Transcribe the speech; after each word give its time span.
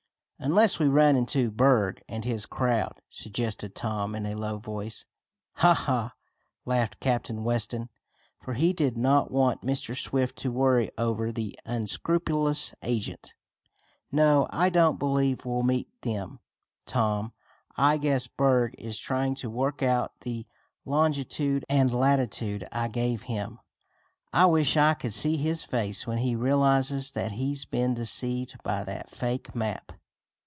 "Unless 0.43 0.79
we 0.79 0.87
run 0.87 1.15
into 1.15 1.51
Berg 1.51 2.01
and 2.09 2.25
his 2.25 2.47
crowd," 2.47 2.99
suggested 3.11 3.75
Tom 3.75 4.15
in 4.15 4.25
a 4.25 4.33
low 4.33 4.57
voice. 4.57 5.05
"Ha! 5.57 5.71
ha!" 5.75 6.15
laughed 6.65 6.99
Captain 6.99 7.43
Weston, 7.43 7.89
for 8.41 8.55
he 8.55 8.73
did 8.73 8.97
not 8.97 9.29
want 9.29 9.61
Mr. 9.61 9.95
Swift 9.95 10.35
to 10.39 10.51
worry 10.51 10.89
over 10.97 11.31
the 11.31 11.59
unscrupulous 11.63 12.73
agent. 12.81 13.35
"No, 14.11 14.47
I 14.49 14.71
don't 14.71 14.97
believe 14.97 15.45
we'll 15.45 15.61
meet 15.61 15.87
them, 16.01 16.39
Tom. 16.87 17.33
I 17.77 17.97
guess 17.99 18.25
Berg 18.25 18.73
is 18.79 18.97
trying 18.97 19.35
to 19.35 19.47
work 19.49 19.83
out 19.83 20.21
the 20.21 20.47
longitude 20.85 21.63
and 21.69 21.93
latitude 21.93 22.67
I 22.71 22.87
gave 22.87 23.21
him. 23.21 23.59
I 24.33 24.47
wish 24.47 24.75
I 24.75 24.95
could 24.95 25.13
see 25.13 25.37
his 25.37 25.63
face 25.63 26.07
when 26.07 26.17
he 26.17 26.35
realizes 26.35 27.11
that 27.11 27.33
he's 27.33 27.63
been 27.63 27.93
deceived 27.93 28.55
by 28.63 28.83
that 28.85 29.07
fake 29.11 29.53
map." 29.53 29.91